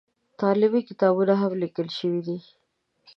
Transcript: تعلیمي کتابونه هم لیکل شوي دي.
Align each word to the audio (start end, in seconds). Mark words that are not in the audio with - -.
تعلیمي 0.39 0.81
کتابونه 0.89 1.33
هم 1.41 1.51
لیکل 1.63 1.87
شوي 1.97 2.21
دي. 2.27 2.37